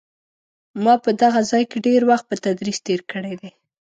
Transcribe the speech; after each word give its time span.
ما 0.83 0.93
په 1.03 1.09
دغه 1.21 1.39
ځای 1.51 1.63
کې 1.69 1.77
ډېر 1.87 2.01
وخت 2.11 2.25
په 2.27 2.35
تدریس 2.45 2.77
تېر 2.87 3.01
کړی 3.11 3.33
دی. 3.41 3.51